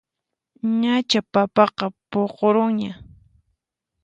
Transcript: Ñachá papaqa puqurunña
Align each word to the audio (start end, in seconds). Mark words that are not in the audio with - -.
Ñachá 0.81 1.19
papaqa 1.33 1.85
puqurunña 2.09 2.93